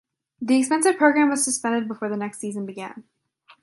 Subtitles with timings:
[0.41, 3.03] The expensive program was suspended before the next season began.